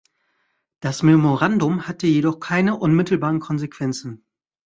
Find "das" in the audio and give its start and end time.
0.79-1.03